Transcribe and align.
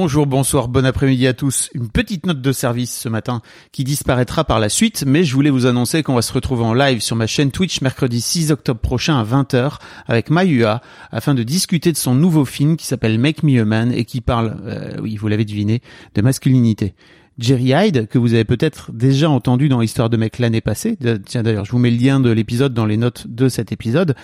Bonjour, 0.00 0.28
bonsoir, 0.28 0.68
bon 0.68 0.86
après-midi 0.86 1.26
à 1.26 1.34
tous. 1.34 1.70
Une 1.74 1.88
petite 1.88 2.24
note 2.24 2.40
de 2.40 2.52
service 2.52 2.96
ce 2.96 3.08
matin 3.08 3.42
qui 3.72 3.82
disparaîtra 3.82 4.44
par 4.44 4.60
la 4.60 4.68
suite, 4.68 5.02
mais 5.04 5.24
je 5.24 5.34
voulais 5.34 5.50
vous 5.50 5.66
annoncer 5.66 6.04
qu'on 6.04 6.14
va 6.14 6.22
se 6.22 6.32
retrouver 6.32 6.62
en 6.62 6.72
live 6.72 7.00
sur 7.00 7.16
ma 7.16 7.26
chaîne 7.26 7.50
Twitch 7.50 7.80
mercredi 7.80 8.20
6 8.20 8.52
octobre 8.52 8.78
prochain 8.78 9.18
à 9.18 9.24
20h 9.24 9.78
avec 10.06 10.30
Mayua 10.30 10.82
afin 11.10 11.34
de 11.34 11.42
discuter 11.42 11.90
de 11.90 11.96
son 11.96 12.14
nouveau 12.14 12.44
film 12.44 12.76
qui 12.76 12.86
s'appelle 12.86 13.18
Make 13.18 13.42
Me 13.42 13.60
a 13.60 13.64
Man 13.64 13.90
et 13.90 14.04
qui 14.04 14.20
parle, 14.20 14.56
euh, 14.66 14.98
oui 15.02 15.16
vous 15.16 15.26
l'avez 15.26 15.44
deviné, 15.44 15.82
de 16.14 16.22
masculinité. 16.22 16.94
Jerry 17.38 17.72
Hyde, 17.72 18.08
que 18.08 18.18
vous 18.18 18.34
avez 18.34 18.44
peut-être 18.44 18.90
déjà 18.92 19.30
entendu 19.30 19.68
dans 19.68 19.80
l'histoire 19.80 20.10
de 20.10 20.16
mec 20.16 20.38
l'année 20.38 20.60
passée. 20.60 20.98
Tiens 21.24 21.42
d'ailleurs, 21.42 21.64
je 21.64 21.70
vous 21.70 21.78
mets 21.78 21.90
le 21.90 21.96
lien 21.96 22.18
de 22.18 22.30
l'épisode 22.30 22.74
dans 22.74 22.86
les 22.86 22.96
notes 22.96 23.26
de 23.28 23.48
cet 23.48 23.70
épisode. 23.70 24.16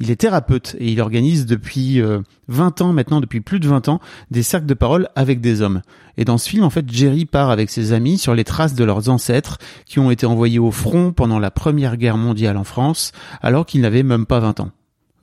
Il 0.00 0.10
est 0.10 0.16
thérapeute 0.16 0.74
et 0.78 0.90
il 0.90 1.00
organise 1.00 1.44
depuis 1.44 2.00
20 2.48 2.80
ans 2.80 2.92
maintenant, 2.92 3.20
depuis 3.20 3.40
plus 3.40 3.60
de 3.60 3.68
20 3.68 3.88
ans, 3.88 4.00
des 4.30 4.42
cercles 4.42 4.66
de 4.66 4.74
parole 4.74 5.08
avec 5.16 5.40
des 5.40 5.60
hommes. 5.60 5.82
Et 6.16 6.24
dans 6.24 6.38
ce 6.38 6.48
film, 6.48 6.64
en 6.64 6.70
fait, 6.70 6.90
Jerry 6.90 7.26
part 7.26 7.50
avec 7.50 7.70
ses 7.70 7.92
amis 7.92 8.18
sur 8.18 8.34
les 8.34 8.44
traces 8.44 8.74
de 8.74 8.84
leurs 8.84 9.08
ancêtres 9.08 9.58
qui 9.84 9.98
ont 9.98 10.10
été 10.10 10.26
envoyés 10.26 10.58
au 10.58 10.70
front 10.70 11.12
pendant 11.12 11.38
la 11.38 11.50
Première 11.50 11.96
Guerre 11.96 12.16
mondiale 12.16 12.56
en 12.56 12.64
France, 12.64 13.12
alors 13.42 13.66
qu'ils 13.66 13.82
n'avaient 13.82 14.02
même 14.02 14.26
pas 14.26 14.40
20 14.40 14.60
ans. 14.60 14.70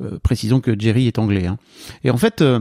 Euh, 0.01 0.19
précisons 0.21 0.61
que 0.61 0.79
Jerry 0.79 1.07
est 1.07 1.19
anglais. 1.19 1.47
Hein. 1.47 1.57
Et 2.03 2.11
en 2.11 2.17
fait... 2.17 2.41
Euh, 2.41 2.59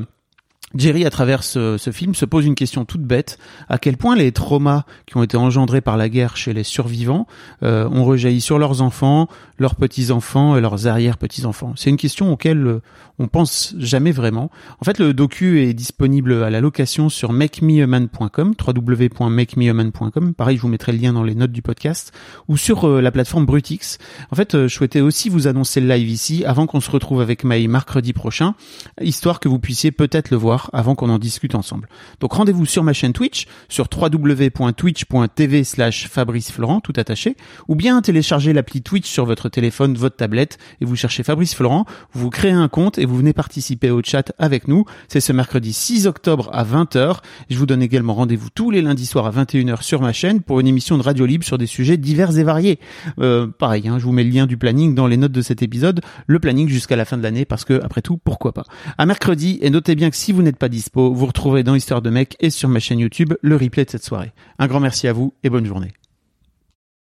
Jerry, 0.75 1.07
à 1.07 1.11
travers 1.11 1.45
ce, 1.45 1.79
film, 1.93 2.15
se 2.15 2.27
pose 2.27 2.45
une 2.45 2.55
question 2.55 2.85
toute 2.85 3.03
bête 3.03 3.39
à 3.71 3.79
quel 3.79 3.97
point 3.97 4.17
les 4.17 4.33
traumas 4.33 4.85
qui 5.07 5.17
ont 5.17 5.23
été 5.23 5.37
engendrés 5.37 5.81
par 5.81 5.97
la 5.97 6.11
guerre 6.11 6.37
chez 6.37 6.53
les 6.53 6.63
survivants 6.63 7.27
euh, 7.63 7.89
ont 7.89 8.05
rejailli 8.05 8.43
sur 8.43 8.59
leurs 8.59 8.83
enfants, 8.83 9.29
leurs 9.59 9.77
petits 9.77 10.11
enfants 10.11 10.57
et 10.57 10.61
leurs 10.61 10.87
arrière 10.87 11.17
petits 11.17 11.47
enfants. 11.47 11.73
C'est 11.77 11.89
une 11.89 11.97
question 11.97 12.31
auquel 12.31 12.67
euh, 12.67 12.83
on 13.19 13.29
pense 13.29 13.75
jamais 13.79 14.13
vraiment. 14.13 14.51
En 14.81 14.85
fait, 14.85 14.99
le 14.99 15.15
docu 15.15 15.63
est 15.63 15.73
disponible 15.73 16.43
à 16.43 16.51
la 16.51 16.61
location 16.61 17.09
sur 17.09 17.33
makemeaman.com, 17.33 18.55
www.makemeaman.com. 18.67 20.35
Pareil, 20.35 20.57
je 20.59 20.63
vous 20.63 20.69
mettrai 20.69 20.93
le 20.93 20.99
lien 20.99 21.15
dans 21.15 21.25
les 21.25 21.35
notes 21.35 21.53
du 21.53 21.63
podcast 21.63 22.13
ou 22.47 22.59
sur 22.59 22.87
euh, 22.87 23.01
la 23.01 23.11
plateforme 23.11 23.47
Brutix. 23.47 23.97
En 24.31 24.37
fait, 24.37 24.53
je 24.53 24.69
souhaitais 24.69 25.01
aussi 25.01 25.31
vous 25.31 25.47
annoncer 25.47 25.81
le 25.81 25.89
live 25.89 26.11
ici 26.11 26.45
avant 26.45 26.67
qu'on 26.67 26.81
se 26.81 26.91
retrouve 26.91 27.23
avec 27.23 27.43
Maï 27.43 27.69
mercredi 27.69 28.13
prochain, 28.13 28.55
histoire 29.01 29.41
que 29.41 29.49
vous 29.49 29.59
puissiez 29.59 29.93
peut-être 29.93 30.31
le 30.31 30.37
voir 30.37 30.58
avant 30.73 30.95
qu'on 30.95 31.11
en 31.11 31.19
discute 31.19 31.55
ensemble. 31.55 31.89
Donc 32.21 32.33
rendez-vous 32.33 32.67
sur 32.67 32.83
ma 32.83 32.93
chaîne 32.93 33.13
Twitch, 33.13 33.47
sur 33.69 33.87
www.twitch.tv 33.95 35.65
slash 35.65 36.09
Fabrice 36.09 36.51
Florent, 36.51 36.81
tout 36.81 36.93
attaché, 36.97 37.37
ou 37.69 37.75
bien 37.75 38.01
téléchargez 38.03 38.53
l'appli 38.53 38.83
Twitch 38.83 39.09
sur 39.09 39.25
votre 39.25 39.49
téléphone, 39.49 39.95
votre 39.95 40.17
tablette, 40.17 40.59
et 40.81 40.85
vous 40.85 40.97
cherchez 40.97 41.23
Fabrice 41.23 41.55
Florent, 41.55 41.85
vous 42.13 42.31
créez 42.31 42.53
un 42.53 42.69
compte 42.69 42.99
et 42.99 43.07
vous 43.07 43.17
venez 43.17 43.33
participer 43.33 43.91
au 43.91 44.03
chat 44.03 44.33
avec 44.39 44.69
nous. 44.69 44.85
C'est 45.09 45.21
ce 45.21 45.33
mercredi 45.33 45.73
6 45.73 46.07
octobre 46.07 46.51
à 46.53 46.65
20h. 46.65 47.19
Je 47.51 47.59
vous 47.59 47.67
donne 47.67 47.83
également 47.83 48.15
rendez-vous 48.15 48.51
tous 48.51 48.71
les 48.71 48.83
lundis 48.83 49.07
soirs 49.07 49.27
à 49.27 49.31
21h 49.31 49.83
sur 49.83 50.01
ma 50.01 50.13
chaîne 50.13 50.41
pour 50.41 50.61
une 50.61 50.67
émission 50.67 50.99
de 50.99 51.03
radio 51.03 51.27
libre 51.27 51.45
sur 51.45 51.59
des 51.59 51.67
sujets 51.67 51.97
divers 51.97 52.37
et 52.39 52.45
variés. 52.45 52.79
Euh, 53.19 53.47
pareil, 53.47 53.89
hein, 53.89 53.99
je 53.99 54.05
vous 54.05 54.13
mets 54.13 54.25
le 54.25 54.31
lien 54.31 54.47
du 54.47 54.57
planning 54.57 54.95
dans 54.95 55.07
les 55.07 55.17
notes 55.17 55.33
de 55.33 55.43
cet 55.43 55.63
épisode, 55.63 56.01
le 56.27 56.39
planning 56.39 56.69
jusqu'à 56.69 56.97
la 56.97 57.05
fin 57.05 57.17
de 57.17 57.23
l'année 57.23 57.45
parce 57.45 57.65
que 57.65 57.81
après 57.83 58.03
tout, 58.03 58.17
pourquoi 58.17 58.53
pas. 58.53 58.65
À 58.97 59.07
mercredi 59.07 59.59
et 59.63 59.71
notez 59.71 59.95
bien 59.95 60.11
que 60.11 60.17
si 60.17 60.33
vous 60.33 60.43
n'êtes 60.49 60.59
pas 60.59 60.69
dispo, 60.69 61.13
vous 61.13 61.27
retrouverez 61.27 61.63
dans 61.63 61.75
Histoire 61.75 62.03
de 62.03 62.11
mec 62.11 62.37
et 62.41 62.51
sur 62.51 62.69
ma 62.69 62.81
chaîne 62.81 62.99
YouTube 62.99 63.35
le 63.41 63.57
replay 63.57 63.85
de 63.85 63.91
cette 63.91 64.05
soirée. 64.05 64.33
Un 64.59 64.67
grand 64.67 64.81
merci 64.81 65.07
à 65.07 65.13
vous 65.13 65.35
et 65.43 65.51
bonne 65.51 65.67
journée. 65.67 65.93